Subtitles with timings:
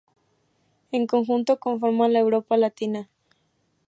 [0.91, 3.07] En conjunto conforman la Europa latina.